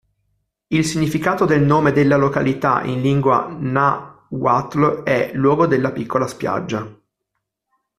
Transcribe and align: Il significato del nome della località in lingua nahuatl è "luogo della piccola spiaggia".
Il 0.69 0.83
significato 0.83 1.45
del 1.45 1.63
nome 1.63 1.91
della 1.91 2.17
località 2.17 2.81
in 2.81 3.01
lingua 3.01 3.55
nahuatl 3.55 5.03
è 5.03 5.29
"luogo 5.35 5.67
della 5.67 5.91
piccola 5.91 6.25
spiaggia". 6.25 6.89